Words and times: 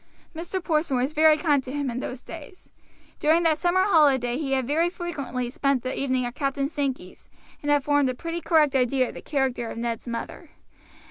Mr. 0.35 0.63
Porson 0.63 0.97
was 0.97 1.13
very 1.13 1.37
kind 1.37 1.63
to 1.63 1.71
him 1.71 1.87
in 1.91 1.99
those 1.99 2.23
days. 2.23 2.71
During 3.19 3.43
that 3.43 3.59
summer 3.59 3.83
holiday 3.83 4.35
he 4.35 4.53
had 4.53 4.65
very 4.65 4.89
frequently 4.89 5.51
spent 5.51 5.83
the 5.83 5.95
evening 5.95 6.25
at 6.25 6.33
Captain 6.33 6.67
Sankey's, 6.69 7.29
and 7.61 7.69
had 7.69 7.83
formed 7.83 8.09
a 8.09 8.15
pretty 8.15 8.41
correct 8.41 8.75
idea 8.75 9.09
of 9.09 9.13
the 9.13 9.21
character 9.21 9.69
of 9.69 9.77
Ned's 9.77 10.07
mother. 10.07 10.49